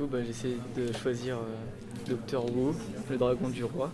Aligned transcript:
Bah, 0.00 0.18
j'ai 0.22 0.30
essayé 0.30 0.56
de 0.76 0.92
choisir 0.92 1.38
euh, 1.38 2.08
Docteur 2.08 2.44
Wu, 2.46 2.72
le 3.10 3.16
dragon 3.16 3.48
du 3.48 3.64
roi. 3.64 3.90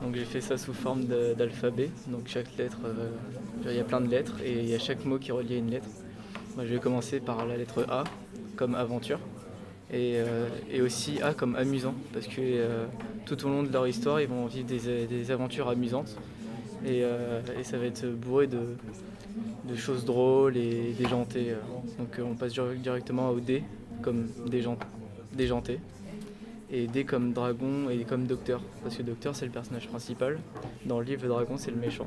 Donc 0.00 0.14
j'ai 0.14 0.24
fait 0.24 0.40
ça 0.40 0.56
sous 0.56 0.72
forme 0.72 1.06
d'alphabet. 1.06 1.90
Donc 2.06 2.28
chaque 2.28 2.56
lettre, 2.56 2.78
euh, 2.84 3.10
il 3.64 3.74
y 3.74 3.80
a 3.80 3.84
plein 3.84 4.00
de 4.00 4.08
lettres 4.08 4.36
et 4.44 4.60
il 4.60 4.68
y 4.68 4.74
a 4.74 4.78
chaque 4.78 5.04
mot 5.04 5.18
qui 5.18 5.32
relie 5.32 5.54
à 5.54 5.58
une 5.58 5.70
lettre. 5.70 5.88
Moi, 6.54 6.66
je 6.66 6.74
vais 6.74 6.78
commencer 6.78 7.18
par 7.18 7.44
la 7.46 7.56
lettre 7.56 7.84
A 7.90 8.04
comme 8.54 8.76
aventure 8.76 9.18
et, 9.92 10.14
euh, 10.16 10.48
aussi 10.84 11.20
A 11.20 11.34
comme 11.34 11.56
amusant 11.56 11.94
parce 12.12 12.28
que 12.28 12.40
euh, 12.40 12.86
tout 13.26 13.44
au 13.44 13.48
long 13.48 13.64
de 13.64 13.72
leur 13.72 13.88
histoire, 13.88 14.20
ils 14.20 14.28
vont 14.28 14.46
vivre 14.46 14.68
des, 14.68 15.06
des 15.06 15.30
aventures 15.32 15.68
amusantes 15.68 16.16
et, 16.86 17.02
ça 17.64 17.76
va 17.76 17.86
être 17.86 18.06
bourré 18.06 18.46
de, 18.46 18.76
choses 19.74 20.04
drôles 20.04 20.56
et 20.56 20.94
déjantées. 20.96 21.54
Donc 21.98 22.20
on 22.24 22.36
passe 22.36 22.52
dir- 22.52 22.74
directement 22.76 23.30
au 23.30 23.40
D 23.40 23.64
comme 24.00 24.28
déjant- 24.46 24.78
déjanté 25.38 25.80
et 26.70 26.86
D 26.86 27.04
comme 27.04 27.32
dragon 27.32 27.88
et 27.88 28.04
comme 28.04 28.26
docteur 28.26 28.60
parce 28.82 28.94
que 28.96 29.02
docteur 29.02 29.34
c'est 29.34 29.46
le 29.46 29.50
personnage 29.52 29.88
principal. 29.88 30.38
Dans 30.84 30.98
le 31.00 31.06
livre 31.06 31.22
le 31.22 31.28
dragon 31.30 31.56
c'est 31.56 31.70
le 31.70 31.78
méchant. 31.78 32.06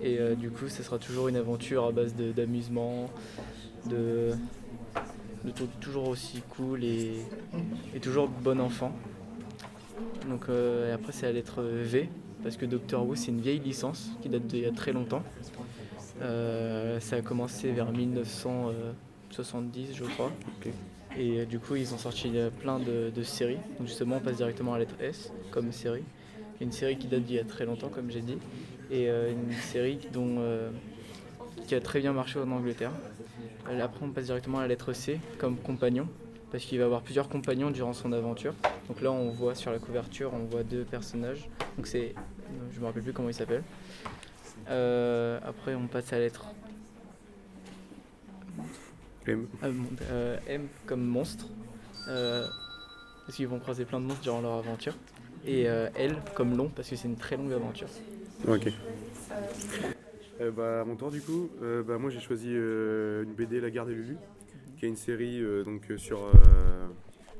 Et 0.00 0.18
euh, 0.18 0.34
du 0.34 0.48
coup 0.50 0.68
ce 0.68 0.82
sera 0.82 0.98
toujours 0.98 1.28
une 1.28 1.36
aventure 1.36 1.84
à 1.84 1.92
base 1.92 2.14
d'amusement, 2.14 3.10
de, 3.90 4.30
de 5.44 5.50
tou- 5.50 5.68
toujours 5.80 6.08
aussi 6.08 6.40
cool 6.56 6.82
et, 6.84 7.16
toujours 8.00 8.28
bon 8.28 8.58
enfant. 8.60 8.92
Donc 10.30 10.48
euh, 10.48 10.94
après 10.94 11.12
c'est 11.12 11.26
la 11.26 11.32
lettre 11.32 11.62
V 11.62 12.08
parce 12.42 12.56
que 12.56 12.64
Doctor 12.66 13.06
Who 13.06 13.14
c'est 13.16 13.30
une 13.32 13.40
vieille 13.40 13.60
licence 13.60 14.10
qui 14.22 14.28
date 14.30 14.46
d'il 14.46 14.60
y 14.60 14.66
a 14.66 14.72
très 14.72 14.92
longtemps. 14.92 15.22
Euh, 16.22 16.98
ça 17.00 17.16
a 17.16 17.20
commencé 17.22 17.70
vers 17.72 17.90
1970 17.92 19.94
je 19.94 20.04
crois. 20.04 20.30
Et 21.18 21.40
euh, 21.40 21.44
du 21.44 21.58
coup 21.58 21.76
ils 21.76 21.94
ont 21.94 21.98
sorti 21.98 22.30
euh, 22.34 22.50
plein 22.50 22.78
de, 22.78 23.22
séries. 23.22 23.58
Donc 23.78 23.86
justement 23.86 24.16
on 24.16 24.20
passe 24.20 24.36
directement 24.36 24.74
à 24.74 24.78
la 24.78 24.84
lettre 24.84 24.96
S 25.00 25.32
comme 25.50 25.72
série. 25.72 26.04
Une 26.60 26.72
série 26.72 26.96
qui 26.96 27.06
date 27.06 27.22
d'il 27.22 27.36
y 27.36 27.38
a 27.38 27.44
très 27.44 27.64
longtemps 27.64 27.88
comme 27.88 28.10
j'ai 28.10 28.20
dit. 28.20 28.38
Et 28.90 29.08
euh, 29.08 29.32
une 29.32 29.52
série 29.52 29.98
dont, 30.12 30.38
qui 31.66 31.74
a 31.74 31.80
très 31.80 32.00
bien 32.00 32.12
marché 32.12 32.38
en 32.38 32.50
Angleterre. 32.50 32.92
Après 33.66 34.04
on 34.04 34.10
passe 34.10 34.26
directement 34.26 34.58
à 34.58 34.62
la 34.62 34.68
lettre 34.68 34.92
C 34.92 35.20
comme 35.38 35.56
compagnon. 35.56 36.08
Parce 36.50 36.64
qu'il 36.64 36.78
va 36.78 36.84
avoir 36.84 37.02
plusieurs 37.02 37.28
compagnons 37.28 37.70
durant 37.70 37.92
son 37.92 38.12
aventure. 38.12 38.54
Donc 38.88 39.00
là 39.00 39.10
on 39.10 39.30
voit 39.30 39.56
sur 39.56 39.72
la 39.72 39.78
couverture, 39.78 40.32
on 40.34 40.44
voit 40.44 40.62
deux 40.62 40.84
personnages. 40.84 41.48
Donc 41.76 41.86
c'est. 41.86 42.14
Je 42.72 42.80
me 42.80 42.86
rappelle 42.86 43.02
plus 43.02 43.12
comment 43.12 43.28
ils 43.28 43.34
s'appellent. 43.34 43.64
Après 44.66 45.74
on 45.74 45.86
passe 45.86 46.12
à 46.12 46.18
la 46.18 46.24
lettre 46.24 46.46
M. 49.26 49.46
euh, 50.10 50.36
M 50.48 50.66
comme 50.86 51.02
monstre. 51.04 51.46
Euh, 52.08 52.46
parce 53.26 53.36
qu'ils 53.36 53.48
vont 53.48 53.58
croiser 53.58 53.84
plein 53.84 54.00
de 54.00 54.04
monstres 54.06 54.22
durant 54.22 54.40
leur 54.40 54.52
aventure. 54.54 54.94
Et 55.46 55.68
euh, 55.68 55.88
L 55.94 56.16
comme 56.34 56.56
long 56.56 56.68
parce 56.68 56.88
que 56.90 56.96
c'est 56.96 57.08
une 57.08 57.16
très 57.16 57.36
longue 57.36 57.52
aventure. 57.52 57.88
Ok. 58.48 58.68
Bah, 60.56 60.80
à 60.80 60.84
mon 60.84 60.96
tour, 60.96 61.10
du 61.10 61.20
coup, 61.20 61.48
bah, 61.86 61.96
moi 61.98 62.10
j'ai 62.10 62.20
choisi 62.20 62.50
une 62.50 63.32
BD 63.36 63.60
La 63.60 63.70
Garde 63.70 63.88
de 63.88 63.94
Lulu, 63.94 64.16
qui 64.78 64.84
est 64.84 64.88
une 64.88 64.96
série 64.96 65.42
donc, 65.64 65.90
sur, 65.96 66.30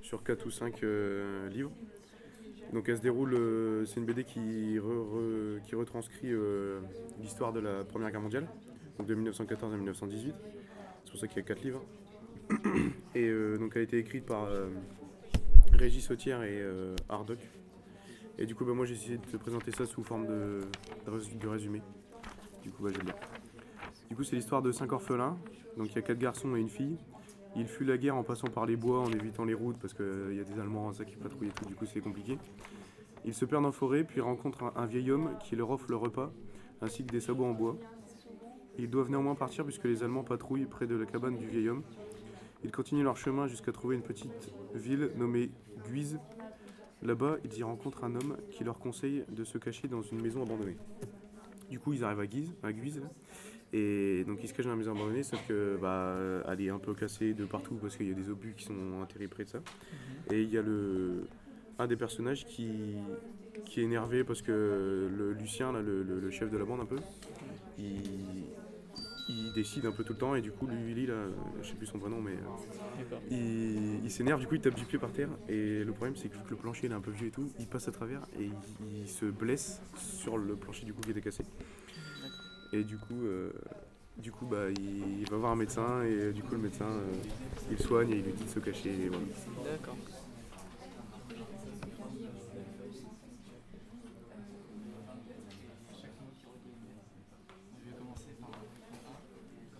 sur 0.02 0.22
4 0.22 0.46
ou 0.46 0.50
5 0.50 0.82
euh, 0.84 1.48
livres. 1.50 1.72
Donc 2.72 2.88
elle 2.88 2.96
se 2.96 3.02
déroule, 3.02 3.34
euh, 3.34 3.84
c'est 3.84 4.00
une 4.00 4.06
BD 4.06 4.24
qui, 4.24 4.78
re- 4.78 4.80
re- 4.80 5.60
qui 5.66 5.74
retranscrit 5.74 6.32
euh, 6.32 6.80
l'histoire 7.20 7.52
de 7.52 7.60
la 7.60 7.84
Première 7.84 8.10
Guerre 8.10 8.20
mondiale, 8.22 8.46
donc 8.98 9.06
de 9.06 9.14
1914 9.14 9.72
à 9.74 9.76
1918. 9.76 10.34
C'est 11.14 11.20
pour 11.20 11.20
ça 11.20 11.28
qu'il 11.28 11.36
y 11.42 11.44
a 11.44 11.48
4 11.54 11.62
livres. 11.62 11.82
Et 13.14 13.28
euh, 13.28 13.56
donc 13.56 13.72
elle 13.76 13.82
a 13.82 13.84
été 13.84 13.98
écrite 13.98 14.26
par 14.26 14.46
euh, 14.46 14.68
Régis 15.72 16.04
Sautière 16.04 16.42
et 16.42 16.60
euh, 16.60 16.96
Hardoc. 17.08 17.38
Et 18.36 18.46
du 18.46 18.56
coup, 18.56 18.64
bah, 18.64 18.72
moi 18.74 18.84
j'ai 18.84 18.94
essayé 18.94 19.18
de 19.18 19.24
te 19.24 19.36
présenter 19.36 19.70
ça 19.70 19.86
sous 19.86 20.02
forme 20.02 20.26
de, 20.26 20.60
de 21.06 21.10
rés- 21.10 21.38
de 21.40 21.46
résumé. 21.46 21.82
Du 22.64 22.70
coup, 22.72 22.82
bah, 22.82 22.90
l'ai. 22.90 23.12
Du 24.10 24.16
coup, 24.16 24.24
c'est 24.24 24.34
l'histoire 24.34 24.60
de 24.60 24.72
cinq 24.72 24.90
orphelins. 24.90 25.38
Donc 25.76 25.90
il 25.90 25.94
y 25.94 25.98
a 25.98 26.02
quatre 26.02 26.18
garçons 26.18 26.56
et 26.56 26.60
une 26.60 26.68
fille. 26.68 26.96
Ils 27.54 27.68
fuient 27.68 27.86
la 27.86 27.96
guerre 27.96 28.16
en 28.16 28.24
passant 28.24 28.48
par 28.48 28.66
les 28.66 28.74
bois, 28.74 28.98
en 28.98 29.12
évitant 29.12 29.44
les 29.44 29.54
routes 29.54 29.78
parce 29.78 29.94
qu'il 29.94 30.34
y 30.34 30.40
a 30.40 30.44
des 30.44 30.58
Allemands 30.58 30.92
ça 30.92 31.04
qui 31.04 31.14
patrouillent 31.14 31.48
et 31.48 31.52
tout, 31.52 31.64
du 31.64 31.76
coup 31.76 31.86
c'est 31.86 32.00
compliqué. 32.00 32.38
Ils 33.24 33.34
se 33.34 33.44
perdent 33.44 33.66
en 33.66 33.72
forêt, 33.72 34.02
puis 34.02 34.20
rencontrent 34.20 34.72
un 34.74 34.86
vieil 34.86 35.12
homme 35.12 35.30
qui 35.44 35.54
leur 35.54 35.70
offre 35.70 35.86
le 35.88 35.96
repas, 35.96 36.32
ainsi 36.82 37.06
que 37.06 37.12
des 37.12 37.20
sabots 37.20 37.44
en 37.44 37.52
bois. 37.54 37.78
Ils 38.78 38.90
doivent 38.90 39.10
néanmoins 39.10 39.34
partir 39.34 39.64
puisque 39.64 39.84
les 39.84 40.02
Allemands 40.02 40.24
patrouillent 40.24 40.66
près 40.66 40.86
de 40.86 40.96
la 40.96 41.06
cabane 41.06 41.36
du 41.36 41.46
vieil 41.46 41.68
homme. 41.68 41.82
Ils 42.64 42.70
continuent 42.72 43.04
leur 43.04 43.16
chemin 43.16 43.46
jusqu'à 43.46 43.72
trouver 43.72 43.94
une 43.96 44.02
petite 44.02 44.52
ville 44.74 45.10
nommée 45.16 45.50
Guise. 45.90 46.18
Là-bas, 47.02 47.36
ils 47.44 47.58
y 47.58 47.62
rencontrent 47.62 48.04
un 48.04 48.14
homme 48.16 48.36
qui 48.50 48.64
leur 48.64 48.78
conseille 48.78 49.24
de 49.28 49.44
se 49.44 49.58
cacher 49.58 49.86
dans 49.88 50.02
une 50.02 50.20
maison 50.22 50.42
abandonnée. 50.42 50.76
Du 51.70 51.78
coup, 51.78 51.92
ils 51.92 52.02
arrivent 52.04 52.20
à 52.20 52.26
Guise, 52.26 52.52
à 52.62 52.72
Guise 52.72 53.00
là. 53.00 53.08
et 53.72 54.24
donc 54.24 54.38
ils 54.42 54.48
se 54.48 54.54
cachent 54.54 54.64
dans 54.66 54.70
la 54.72 54.76
maison 54.78 54.92
abandonnée, 54.92 55.22
sauf 55.22 55.46
que 55.46 55.76
bah, 55.80 56.16
elle 56.48 56.60
est 56.62 56.70
un 56.70 56.78
peu 56.78 56.94
cassée 56.94 57.34
de 57.34 57.44
partout 57.44 57.74
parce 57.74 57.96
qu'il 57.96 58.08
y 58.08 58.10
a 58.10 58.14
des 58.14 58.30
obus 58.30 58.54
qui 58.56 58.64
sont 58.64 58.74
enterrés 59.02 59.28
près 59.28 59.44
de 59.44 59.50
ça. 59.50 59.58
Et 60.30 60.42
il 60.42 60.48
y 60.50 60.56
a 60.58 60.62
le, 60.62 61.26
un 61.78 61.86
des 61.86 61.96
personnages 61.96 62.46
qui, 62.46 62.94
qui 63.66 63.80
est 63.80 63.84
énervé 63.84 64.24
parce 64.24 64.40
que 64.40 65.10
le 65.14 65.32
Lucien, 65.34 65.70
là, 65.72 65.82
le, 65.82 66.02
le- 66.02 66.20
le 66.20 66.30
chef 66.30 66.50
de 66.50 66.56
la 66.56 66.64
bande 66.64 66.80
un 66.80 66.86
peu, 66.86 66.96
il, 67.78 68.44
il 69.28 69.52
décide 69.52 69.86
un 69.86 69.92
peu 69.92 70.04
tout 70.04 70.12
le 70.12 70.18
temps 70.18 70.34
et 70.34 70.42
du 70.42 70.52
coup 70.52 70.66
lui, 70.66 70.94
lui, 70.94 71.06
là, 71.06 71.14
je 71.62 71.68
sais 71.68 71.76
plus 71.76 71.86
son 71.86 71.98
prénom 71.98 72.20
mais 72.20 72.32
euh, 72.32 73.16
il, 73.30 74.04
il 74.04 74.10
s'énerve, 74.10 74.40
du 74.40 74.46
coup 74.46 74.54
il 74.54 74.60
tape 74.60 74.74
du 74.74 74.84
pied 74.84 74.98
par 74.98 75.12
terre 75.12 75.30
et 75.48 75.82
le 75.84 75.92
problème 75.92 76.16
c'est 76.16 76.28
que 76.28 76.36
vu 76.36 76.42
que 76.44 76.50
le 76.50 76.56
plancher 76.56 76.86
il 76.86 76.92
est 76.92 76.94
un 76.94 77.00
peu 77.00 77.10
vieux 77.10 77.28
et 77.28 77.30
tout, 77.30 77.50
il 77.58 77.66
passe 77.66 77.88
à 77.88 77.92
travers 77.92 78.20
et 78.38 78.44
il, 78.44 78.52
il 79.02 79.08
se 79.08 79.24
blesse 79.26 79.80
sur 79.96 80.36
le 80.36 80.56
plancher 80.56 80.84
du 80.84 80.92
coup 80.92 81.00
qui 81.00 81.10
était 81.10 81.20
cassé. 81.22 81.44
Et 82.72 82.82
du 82.84 82.98
coup, 82.98 83.24
euh, 83.24 83.52
du 84.18 84.32
coup 84.32 84.46
bah, 84.46 84.70
il, 84.70 85.20
il 85.20 85.30
va 85.30 85.36
voir 85.36 85.52
un 85.52 85.56
médecin 85.56 86.02
et 86.02 86.32
du 86.32 86.42
coup 86.42 86.52
le 86.54 86.60
médecin 86.62 86.86
euh, 86.86 87.12
il 87.70 87.78
soigne 87.78 88.10
et 88.10 88.16
il 88.16 88.24
lui 88.24 88.32
dit 88.32 88.44
de 88.44 88.50
se 88.50 88.58
cacher. 88.58 88.90
Et 88.90 89.08
voilà. 89.08 89.24
D'accord. 89.64 89.96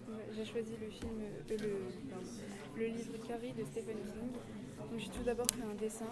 Ouais, 0.09 0.15
J'ai 0.37 0.44
choisi 0.55 0.77
le 0.81 0.89
film, 0.89 1.21
euh, 1.51 1.57
le, 2.77 2.87
livre 2.87 3.15
Carrie 3.27 3.53
de 3.55 3.65
Stephen 3.65 3.97
King. 4.07 4.31
Donc 4.89 4.99
j'ai 4.99 5.09
tout 5.09 5.25
d'abord 5.25 5.47
fait 5.51 5.65
un 5.65 5.75
dessin. 5.75 6.11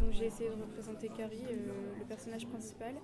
Donc 0.00 0.10
j'ai 0.10 0.26
essayé 0.26 0.50
de 0.50 0.54
représenter 0.56 1.08
Carrie, 1.08 1.44
euh, 1.48 1.94
le 1.96 2.04
personnage 2.04 2.48
principal. 2.48 2.94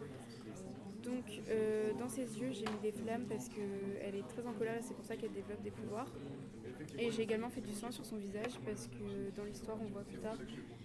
Donc 1.05 1.25
euh, 1.51 1.93
dans 2.01 2.09
ses 2.09 2.23
yeux 2.41 2.51
j'ai 2.51 2.65
mis 2.65 2.81
des 2.83 2.91
flammes 2.91 3.27
parce 3.29 3.49
qu'elle 3.49 4.15
est 4.17 4.27
très 4.29 4.45
en 4.45 4.53
colère 4.53 4.77
et 4.77 4.83
c'est 4.83 4.95
pour 4.95 5.05
ça 5.05 5.17
qu'elle 5.17 5.33
développe 5.33 5.63
des 5.63 5.71
pouvoirs. 5.71 6.11
Et 6.99 7.13
j'ai 7.13 7.23
également 7.23 7.51
fait 7.51 7.61
du 7.61 7.73
sang 7.73 7.93
sur 7.93 8.05
son 8.05 8.17
visage 8.17 8.59
parce 8.67 8.89
que 8.89 9.37
dans 9.37 9.45
l'histoire 9.45 9.79
on 9.81 9.87
voit 9.87 10.03
plus 10.03 10.19
tard 10.19 10.37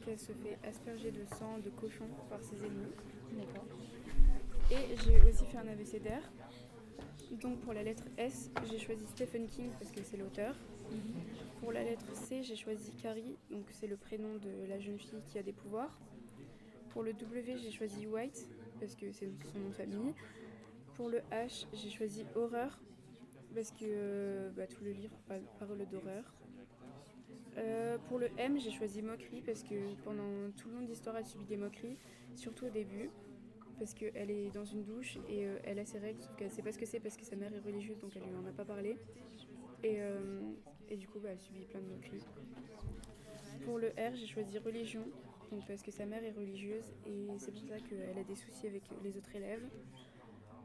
qu'elle 0.05 0.19
se 0.19 0.31
fait 0.31 0.59
asperger 0.63 1.09
de 1.09 1.25
sang 1.39 1.57
de 1.63 1.71
cochon 1.71 2.05
par 2.29 2.43
ses 2.43 2.57
ennemis. 2.57 2.93
Et 4.69 4.95
j'ai 5.05 5.27
aussi 5.27 5.45
fait 5.45 5.57
un 5.57 5.67
abécédaire. 5.67 6.21
Donc 7.31 7.59
pour 7.59 7.73
la 7.73 7.83
lettre 7.83 8.05
S, 8.17 8.49
j'ai 8.69 8.79
choisi 8.79 9.05
Stephen 9.07 9.47
King 9.47 9.69
parce 9.79 9.91
que 9.91 10.01
c'est 10.03 10.17
l'auteur. 10.17 10.55
Pour 11.59 11.71
la 11.71 11.83
lettre 11.83 12.05
C, 12.13 12.41
j'ai 12.41 12.55
choisi 12.55 12.91
Carrie, 13.01 13.35
donc 13.51 13.65
c'est 13.69 13.87
le 13.87 13.97
prénom 13.97 14.35
de 14.35 14.67
la 14.69 14.79
jeune 14.79 14.97
fille 14.97 15.21
qui 15.25 15.37
a 15.37 15.43
des 15.43 15.51
pouvoirs. 15.51 15.99
Pour 16.89 17.03
le 17.03 17.13
W, 17.13 17.57
j'ai 17.57 17.71
choisi 17.71 18.07
White 18.07 18.47
parce 18.79 18.95
que 18.95 19.11
c'est 19.11 19.29
son 19.51 19.59
nom 19.59 19.69
de 19.69 19.73
famille. 19.73 20.13
Pour 20.95 21.09
le 21.09 21.19
H, 21.31 21.65
j'ai 21.73 21.89
choisi 21.89 22.23
Horreur 22.35 22.79
parce 23.53 23.71
que 23.71 23.83
euh, 23.83 24.49
bah, 24.55 24.67
tout 24.67 24.83
le 24.83 24.91
livre 24.91 25.15
parle, 25.27 25.41
parle 25.59 25.85
d'horreur. 25.89 26.23
Euh, 27.57 27.97
pour 28.07 28.19
le 28.19 28.29
M, 28.37 28.59
j'ai 28.59 28.71
choisi 28.71 29.01
Moquerie 29.01 29.41
parce 29.45 29.63
que 29.63 29.75
pendant 30.03 30.51
tout 30.55 30.69
le 30.69 30.75
long 30.75 30.81
de 30.81 30.87
l'histoire, 30.87 31.17
elle 31.17 31.25
subit 31.25 31.45
des 31.45 31.57
moqueries, 31.57 31.97
surtout 32.35 32.65
au 32.65 32.69
début 32.69 33.09
parce 33.77 33.93
qu'elle 33.93 34.31
est 34.31 34.49
dans 34.53 34.65
une 34.65 34.83
douche 34.83 35.17
et 35.29 35.45
euh, 35.45 35.59
elle 35.63 35.79
a 35.79 35.85
ses 35.85 35.99
règles, 35.99 36.21
sauf 36.21 36.35
qu'elle 36.35 36.51
sait 36.51 36.61
pas 36.61 36.71
ce 36.71 36.77
que 36.77 36.85
c'est 36.85 36.99
parce 36.99 37.17
que 37.17 37.25
sa 37.25 37.35
mère 37.35 37.53
est 37.53 37.59
religieuse, 37.59 37.99
donc 37.99 38.11
elle 38.15 38.23
lui 38.23 38.35
en 38.35 38.45
a 38.45 38.51
pas 38.51 38.65
parlé. 38.65 38.97
Et, 39.83 39.97
euh, 39.99 40.41
du 40.95 41.07
coup, 41.07 41.19
bah, 41.19 41.29
elle 41.31 41.39
subit 41.39 41.65
plein 41.65 41.81
de 41.81 41.87
moqueries. 41.87 42.25
Pour 43.65 43.77
le 43.77 43.89
R, 43.89 44.15
j'ai 44.15 44.27
choisi 44.27 44.57
religion, 44.59 45.03
donc 45.51 45.65
parce 45.67 45.81
que 45.81 45.91
sa 45.91 46.05
mère 46.05 46.23
est 46.23 46.31
religieuse 46.31 46.93
et 47.05 47.27
c'est 47.37 47.51
pour 47.51 47.67
ça 47.67 47.79
qu'elle 47.79 48.17
a 48.17 48.23
des 48.23 48.35
soucis 48.35 48.67
avec 48.67 48.83
les 49.03 49.17
autres 49.17 49.35
élèves. 49.35 49.67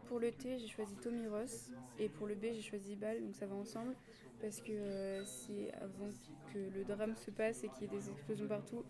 Pour 0.06 0.20
le 0.20 0.30
T, 0.30 0.58
j'ai 0.58 0.68
choisi 0.68 0.94
Tommy 0.96 1.26
Ross 1.26 1.70
et 1.98 2.08
pour 2.08 2.26
le 2.26 2.34
B, 2.34 2.46
j'ai 2.52 2.60
choisi 2.60 2.96
Ball, 2.96 3.22
donc 3.22 3.34
ça 3.34 3.46
va 3.46 3.54
ensemble 3.54 3.94
parce 4.42 4.60
que 4.60 4.72
euh, 4.72 5.24
c'est 5.24 5.72
avant 5.74 6.08
que 6.52 6.58
le 6.58 6.84
drame 6.84 7.16
se 7.16 7.30
passe 7.30 7.64
et 7.64 7.68
qu'il 7.68 7.82
y 7.82 7.84
ait 7.84 7.98
des 7.98 8.10
explosions 8.10 8.48
partout. 8.48 8.84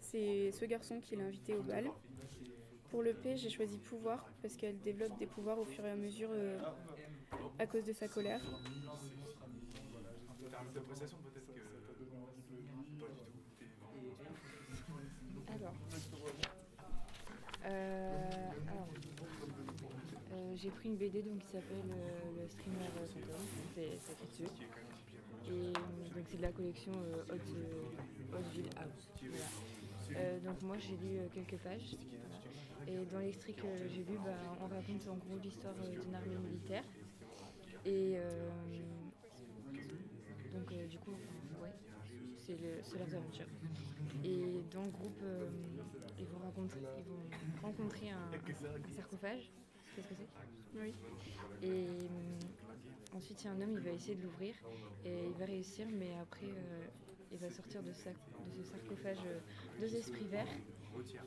C'est 0.00 0.52
ce 0.52 0.64
garçon 0.66 1.00
qui 1.00 1.16
l'a 1.16 1.24
invité 1.24 1.54
au 1.54 1.62
bal. 1.62 1.90
Pour 2.90 3.02
le 3.02 3.12
P, 3.12 3.36
j'ai 3.36 3.50
choisi 3.50 3.78
pouvoir 3.78 4.24
parce 4.40 4.56
qu'elle 4.56 4.78
développe 4.80 5.16
des 5.18 5.26
pouvoirs 5.26 5.58
au 5.58 5.64
fur 5.64 5.84
et 5.84 5.90
à 5.90 5.96
mesure 5.96 6.30
euh, 6.32 6.58
à 7.58 7.66
cause 7.66 7.84
de 7.84 7.92
sa 7.92 8.08
colère. 8.08 8.40
Alors. 15.48 15.74
Alors. 17.64 18.88
J'ai 20.54 20.70
pris 20.70 20.88
une 20.88 20.96
BD 20.96 21.22
donc, 21.22 21.38
qui 21.38 21.46
s'appelle 21.46 21.84
Le 22.36 22.48
Streamer 22.48 22.88
Fantôme, 23.06 23.46
c'est 23.74 23.82
écrit 24.24 24.42
dessus. 24.44 24.66
Et 25.46 25.72
donc 25.72 26.24
c'est 26.28 26.36
de 26.38 26.42
la 26.42 26.52
collection 26.52 26.92
Hot, 27.30 27.34
House. 28.76 29.08
Donc 30.44 30.62
moi 30.62 30.76
j'ai 30.78 30.96
lu 30.96 31.20
quelques 31.32 31.62
pages. 31.62 31.96
Et 32.88 32.96
dans 33.12 33.20
l'extrait 33.20 33.52
que 33.52 33.68
j'ai 33.88 34.02
lu, 34.02 34.18
bah, 34.24 34.32
on 34.60 34.66
raconte 34.66 35.08
en 35.08 35.16
gros 35.16 35.38
l'histoire 35.42 35.74
d'une 35.74 36.14
armée 36.14 36.36
militaire. 36.36 36.84
Et 37.84 38.16
donc 40.52 40.88
du 40.88 40.98
coup, 40.98 41.12
ouais, 41.62 41.74
c'est 42.36 42.98
leurs 42.98 43.14
aventures. 43.14 43.46
Et 44.24 44.62
dans 44.72 44.84
le 44.84 44.90
groupe, 44.90 45.20
euh, 45.22 45.46
ils, 46.18 46.26
vont 46.26 46.38
rencontrer, 46.38 46.80
ils 46.98 47.04
vont 47.04 47.66
rencontrer 47.68 48.10
un, 48.10 48.30
sarcophage. 48.94 49.50
Qu'est-ce 49.94 50.08
que 50.08 50.14
c'est? 50.14 50.78
Oui. 50.80 50.94
Et 51.62 51.86
euh, 51.88 53.16
ensuite, 53.16 53.42
il 53.42 53.46
y 53.46 53.48
a 53.48 53.52
un 53.52 53.60
homme, 53.60 53.72
il 53.72 53.80
va 53.80 53.90
essayer 53.90 54.14
de 54.14 54.22
l'ouvrir 54.22 54.54
et 55.04 55.26
il 55.26 55.34
va 55.38 55.44
réussir, 55.44 55.86
mais 55.92 56.10
après, 56.20 56.46
euh, 56.46 56.86
il 57.32 57.38
va 57.38 57.50
sortir 57.50 57.82
de, 57.82 57.92
ce 57.92 58.10
sarcophage 58.64 59.18
deux 59.80 59.94
esprits 59.94 60.26
verts. 60.26 60.46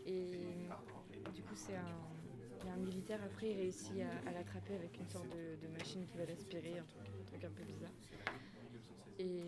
Et 0.06 0.32
un, 1.76 2.12
un 2.70 2.78
militaire 2.78 3.20
après, 3.26 3.52
il 3.52 3.58
réussit 3.58 4.02
à, 4.26 4.32
l'attraper 4.32 4.76
avec 4.76 4.98
une 5.00 5.08
sorte 5.08 5.28
de, 5.30 5.68
machine 5.78 6.06
qui 6.06 6.18
va 6.18 6.26
l'aspirer, 6.26 6.80
un 6.80 6.84
truc, 6.84 7.08
un 7.20 7.26
truc 7.26 7.44
un 7.44 7.50
peu 7.50 7.64
bizarre. 7.64 7.92
Et 9.20 9.44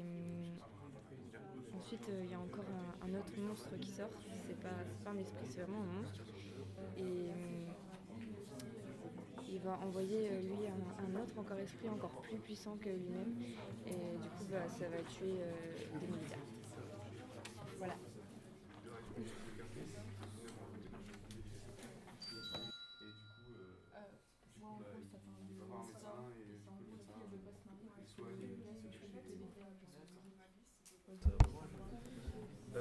ensuite, 1.75 2.07
euh, 2.09 2.21
il 2.23 2.31
y 2.31 2.33
a 2.33 2.39
encore 2.39 2.65
un, 3.01 3.13
autre 3.15 3.33
monstre 3.37 3.77
qui 3.79 3.91
sort. 3.91 4.09
C'est 4.47 4.59
pas, 4.59 4.69
un 5.09 5.17
esprit, 5.17 5.45
c'est 5.49 5.61
vraiment 5.61 5.81
un 5.81 5.97
monstre. 5.99 6.21
Et 6.97 7.01
euh, 7.01 7.67
il 9.49 9.59
va 9.59 9.79
envoyer 9.79 10.29
euh, 10.29 10.41
lui 10.41 10.67
un, 10.67 11.21
autre 11.21 11.37
encore 11.37 11.59
esprit 11.59 11.89
encore 11.89 12.21
plus 12.21 12.37
puissant 12.37 12.77
que 12.77 12.89
lui-même. 12.89 13.35
Et 13.87 14.17
du 14.17 14.29
coup, 14.29 14.45
bah, 14.51 14.67
ça 14.69 14.87
va 14.89 14.97
tuer 15.03 15.39
des 15.99 16.07
militaires. 16.07 16.37
Voilà. 17.77 17.95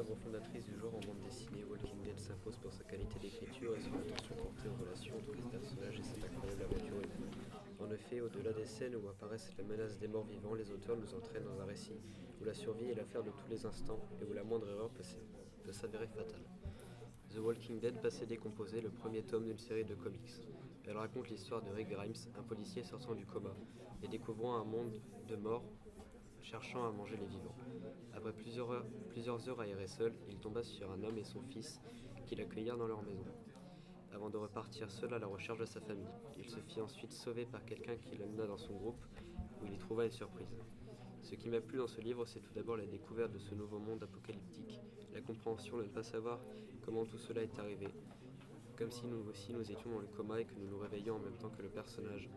Fondatrice 0.01 0.65
du 0.65 0.79
genre 0.79 0.95
en 0.95 1.01
bande 1.01 1.21
dessinée, 1.23 1.65
Walking 1.65 2.01
Dead 2.03 2.19
s'impose 2.19 2.57
pour 2.57 2.73
sa 2.73 2.83
qualité 2.85 3.19
d'écriture 3.21 3.77
et 3.77 3.81
son 3.81 3.93
attention 3.95 4.35
portée 4.37 4.69
aux 4.69 4.83
relations 4.83 5.15
entre 5.17 5.35
les 5.35 5.43
personnages 5.43 5.99
et 5.99 6.03
cette 6.03 6.25
incroyable 6.25 6.63
aventure 6.63 6.97
humaine. 6.97 7.31
En 7.79 7.91
effet, 7.91 8.21
au-delà 8.21 8.53
des 8.55 8.65
scènes 8.65 8.97
où 8.97 9.07
apparaissent 9.09 9.53
la 9.59 9.65
menace 9.65 9.99
des 9.99 10.09
morts 10.09 10.25
vivants, 10.25 10.55
les 10.55 10.71
auteurs 10.71 10.97
nous 10.97 11.15
entraînent 11.15 11.45
dans 11.45 11.61
un 11.61 11.67
récit 11.67 12.01
où 12.41 12.45
la 12.45 12.55
survie 12.55 12.91
est 12.91 12.95
l'affaire 12.95 13.23
de 13.23 13.31
tous 13.31 13.49
les 13.51 13.67
instants 13.67 14.01
et 14.21 14.25
où 14.25 14.33
la 14.33 14.45
moindre 14.45 14.69
erreur 14.71 14.89
peut 14.91 15.73
s'avérer 15.73 16.07
fatale. 16.07 16.47
The 17.35 17.39
Walking 17.39 17.79
Dead 17.79 18.01
passé 18.01 18.25
décomposé, 18.25 18.81
le 18.81 18.91
premier 18.91 19.23
tome 19.23 19.45
d'une 19.45 19.59
série 19.59 19.85
de 19.85 19.95
comics. 19.95 20.49
Elle 20.87 20.97
raconte 20.97 21.29
l'histoire 21.29 21.63
de 21.63 21.71
Rick 21.71 21.91
Grimes, 21.91 22.15
un 22.39 22.43
policier 22.43 22.83
sortant 22.83 23.15
du 23.15 23.27
coma 23.27 23.55
et 24.03 24.09
découvrant 24.09 24.57
un 24.57 24.65
monde 24.65 25.01
de 25.29 25.37
morts 25.37 25.65
cherchant 26.53 26.87
à 26.87 26.91
manger 26.91 27.17
les 27.17 27.25
vivants. 27.25 27.57
Après 28.15 28.35
plusieurs 28.35 28.71
heures, 28.71 28.85
plusieurs 29.09 29.49
heures 29.49 29.61
aéré 29.61 29.87
seul, 29.87 30.13
il 30.29 30.37
tomba 30.37 30.63
sur 30.63 30.91
un 30.91 31.03
homme 31.03 31.17
et 31.17 31.25
son 31.25 31.41
fils 31.41 31.81
qui 32.27 32.35
l'accueillirent 32.35 32.77
dans 32.77 32.87
leur 32.87 33.03
maison. 33.03 33.25
Avant 34.13 34.29
de 34.29 34.37
repartir 34.37 34.91
seul 34.91 35.15
à 35.15 35.19
la 35.19 35.27
recherche 35.27 35.61
de 35.61 35.65
sa 35.65 35.81
famille, 35.81 36.13
il 36.37 36.45
se 36.45 36.61
fit 36.61 36.83
ensuite 36.83 37.13
sauver 37.15 37.47
par 37.47 37.65
quelqu'un 37.65 37.97
qui 37.97 38.19
l'amena 38.19 38.47
dans 38.47 38.59
son 38.59 38.75
groupe, 38.75 39.03
où 39.63 39.65
il 39.65 39.73
y 39.73 39.79
trouva 39.79 40.05
une 40.05 40.13
surprise. 40.13 40.55
Ce 41.23 41.35
qui 41.37 41.49
m'a 41.49 41.63
plu 41.63 41.79
dans 41.79 41.87
ce 41.87 42.03
livre, 42.03 42.27
c'est 42.27 42.41
tout 42.41 42.53
d'abord 42.53 42.77
la 42.77 42.85
découverte 42.85 43.33
de 43.33 43.39
ce 43.39 43.55
nouveau 43.55 43.79
monde 43.79 44.03
apocalyptique, 44.03 44.79
la 45.15 45.23
compréhension 45.23 45.79
de 45.79 45.85
ne 45.85 45.89
pas 45.89 46.03
savoir 46.03 46.39
comment 46.85 47.07
tout 47.07 47.17
cela 47.17 47.43
est 47.43 47.59
arrivé, 47.59 47.89
comme 48.77 48.91
si 48.91 49.07
nous 49.07 49.27
aussi 49.31 49.55
nous 49.55 49.73
étions 49.73 49.91
dans 49.91 50.01
le 50.01 50.09
coma 50.09 50.39
et 50.39 50.45
que 50.45 50.55
nous 50.61 50.69
nous 50.69 50.79
réveillions 50.79 51.17
en 51.17 51.21
même 51.21 51.39
temps 51.39 51.49
que 51.49 51.63
le 51.63 51.71
personnage, 51.71 52.29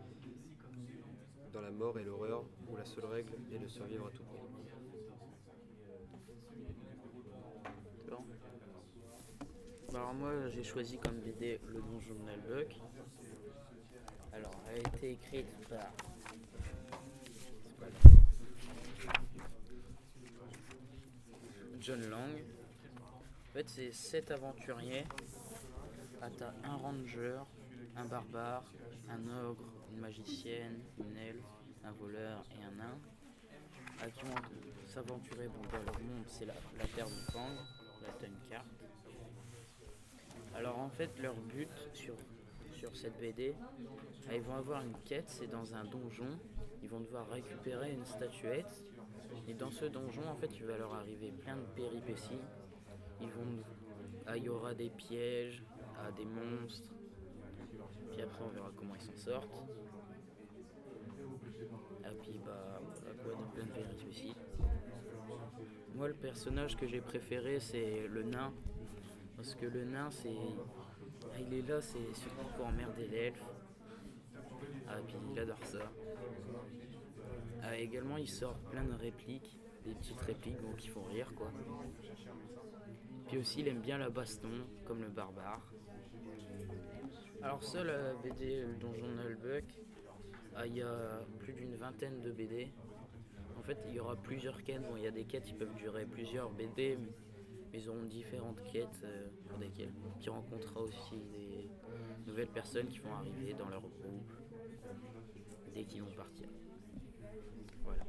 la 1.60 1.70
mort 1.70 1.98
et 1.98 2.04
l'horreur, 2.04 2.44
où 2.68 2.76
la 2.76 2.84
seule 2.84 3.06
règle 3.06 3.34
est 3.52 3.58
de 3.58 3.68
survivre 3.68 4.06
à 4.06 4.10
tout 4.10 4.24
prix. 4.24 4.40
Bah, 9.92 10.00
alors 10.00 10.14
moi 10.14 10.48
j'ai 10.48 10.64
choisi 10.64 10.98
comme 10.98 11.20
BD 11.20 11.60
le 11.68 11.80
donjon 11.80 12.14
de 12.14 12.24
Nalbuck. 12.26 12.76
Alors 14.32 14.50
elle 14.68 14.84
a 14.84 14.96
été 14.96 15.12
écrite 15.12 15.46
par 15.68 15.92
John 21.80 22.00
Lang. 22.10 22.44
En 23.48 23.52
fait 23.52 23.68
c'est 23.68 23.92
sept 23.92 24.30
aventuriers. 24.32 25.04
Ah, 26.20 26.28
un 26.64 26.76
ranger, 26.76 27.38
un 27.96 28.04
barbare, 28.04 28.64
un 29.08 29.46
ogre, 29.46 29.64
une 29.92 30.00
magicienne, 30.00 30.80
une 30.98 31.16
elfe, 31.16 31.44
un 31.84 31.92
voleur 31.92 32.44
et 32.58 32.64
un 32.64 32.72
nain, 32.72 32.98
à 34.02 34.10
qui 34.10 34.24
s'aventurer 34.86 35.46
dans 35.46 35.78
leur 35.84 36.00
monde, 36.00 36.24
c'est 36.26 36.46
la, 36.46 36.54
terre 36.94 37.06
du 37.06 37.32
Fang, 37.32 37.48
une 38.22 38.48
carte. 38.50 38.66
Alors 40.54 40.78
en 40.78 40.88
fait 40.88 41.10
leur 41.20 41.34
but 41.34 41.68
sur, 41.92 42.14
sur 42.72 42.96
cette 42.96 43.18
BD, 43.20 43.54
ah, 44.28 44.34
ils 44.34 44.42
vont 44.42 44.54
avoir 44.54 44.82
une 44.82 44.96
quête, 45.04 45.28
c'est 45.28 45.46
dans 45.46 45.74
un 45.74 45.84
donjon, 45.84 46.38
ils 46.82 46.88
vont 46.88 47.00
devoir 47.00 47.28
récupérer 47.28 47.92
une 47.92 48.04
statuette, 48.04 48.84
et 49.48 49.54
dans 49.54 49.70
ce 49.70 49.84
donjon 49.84 50.26
en 50.28 50.36
fait 50.36 50.50
il 50.56 50.64
va 50.64 50.76
leur 50.76 50.94
arriver 50.94 51.30
plein 51.30 51.56
de 51.56 51.66
péripéties, 51.74 52.40
ils 53.20 53.28
vont, 53.28 53.62
ah, 54.26 54.36
il 54.36 54.44
y 54.44 54.48
aura 54.48 54.74
des 54.74 54.90
pièges, 54.90 55.62
ah, 55.98 56.10
des 56.12 56.24
monstres, 56.24 56.94
puis 58.16 58.24
après 58.24 58.44
on 58.44 58.48
verra 58.48 58.70
comment 58.74 58.94
ils 58.94 59.02
s'en 59.02 59.14
sortent. 59.14 59.62
Et 62.02 62.14
puis 62.22 62.40
bah 62.46 62.80
quoi, 63.22 63.32
plein 63.54 63.64
de 63.64 64.08
aussi. 64.08 64.32
Moi 65.94 66.08
le 66.08 66.14
personnage 66.14 66.76
que 66.76 66.86
j'ai 66.86 67.02
préféré 67.02 67.60
c'est 67.60 68.08
le 68.08 68.22
nain. 68.22 68.54
Parce 69.36 69.54
que 69.54 69.66
le 69.66 69.84
nain 69.84 70.10
c'est. 70.10 70.34
Ah, 71.34 71.40
il 71.40 71.52
est 71.52 71.68
là, 71.68 71.82
c'est 71.82 72.14
surtout 72.14 72.46
pour 72.56 72.66
emmerder 72.66 73.06
l'elfe. 73.08 73.44
Ah 74.88 74.96
puis 75.06 75.16
il 75.32 75.38
adore 75.38 75.64
ça. 75.64 75.92
Ah, 77.62 77.76
également 77.76 78.16
il 78.16 78.28
sort 78.28 78.56
plein 78.70 78.84
de 78.84 78.94
répliques, 78.94 79.58
des 79.84 79.92
petites 79.94 80.20
répliques 80.22 80.76
qui 80.78 80.88
font 80.88 81.02
rire 81.02 81.30
quoi. 81.34 81.48
Puis 83.26 83.36
aussi 83.36 83.60
il 83.60 83.68
aime 83.68 83.82
bien 83.82 83.98
la 83.98 84.08
baston, 84.08 84.64
comme 84.86 85.02
le 85.02 85.08
barbare. 85.08 85.60
Alors 87.42 87.62
seul 87.62 87.86
la 87.86 88.14
BD 88.14 88.64
Donjon 88.80 89.08
Nullbuck, 89.08 89.64
ah, 90.56 90.66
il 90.66 90.76
y 90.76 90.82
a 90.82 91.20
plus 91.38 91.52
d'une 91.52 91.76
vingtaine 91.76 92.22
de 92.22 92.32
BD. 92.32 92.72
En 93.58 93.62
fait, 93.62 93.78
il 93.88 93.94
y 93.94 94.00
aura 94.00 94.16
plusieurs 94.16 94.62
quêtes. 94.62 94.82
Bon, 94.82 94.96
il 94.96 95.04
y 95.04 95.06
a 95.06 95.10
des 95.10 95.24
quêtes 95.24 95.44
qui 95.44 95.54
peuvent 95.54 95.74
durer 95.74 96.06
plusieurs 96.06 96.50
BD, 96.50 96.96
mais 96.96 97.78
ils 97.78 97.88
auront 97.88 98.04
différentes 98.04 98.62
quêtes 98.72 99.02
euh, 99.04 99.28
pour 99.48 99.58
desquelles 99.58 99.92
qui 100.18 100.30
rencontrera 100.30 100.80
aussi 100.80 101.16
des 101.32 101.68
nouvelles 102.26 102.48
personnes 102.48 102.88
qui 102.88 103.00
vont 103.00 103.14
arriver 103.14 103.54
dans 103.54 103.68
leur 103.68 103.82
groupe 103.82 104.32
dès 105.74 105.84
qu'ils 105.84 106.02
vont 106.02 106.14
partir. 106.16 106.48
Voilà. 107.84 108.04